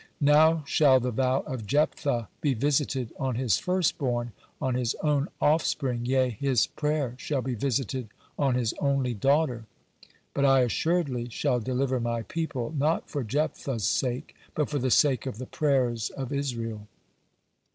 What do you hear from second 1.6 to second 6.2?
Jephthah be visited on his first born, on his own offspring,